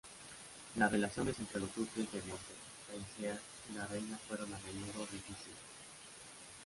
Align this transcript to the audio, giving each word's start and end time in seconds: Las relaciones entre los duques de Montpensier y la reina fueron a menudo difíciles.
Las 0.77 0.91
relaciones 0.91 1.37
entre 1.37 1.59
los 1.59 1.75
duques 1.75 2.11
de 2.11 2.23
Montpensier 2.23 3.39
y 3.71 3.77
la 3.77 3.85
reina 3.85 4.17
fueron 4.27 4.51
a 4.51 4.57
menudo 4.57 5.01
difíciles. 5.05 5.53